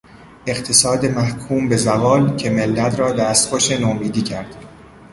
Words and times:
اقتصاد 0.47 1.05
محکوم 1.05 1.69
به 1.69 1.77
زوال، 1.77 2.35
که 2.35 2.49
ملت 2.49 2.99
را 2.99 3.11
دستخوش 3.11 3.71
نومیدی 3.71 4.21
کرد 4.21 4.55